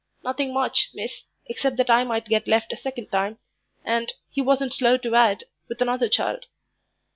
[0.23, 3.37] "Nothing much, miss, except that I might get left a second time
[3.85, 6.47] and, he wasn't slow to add, with another child."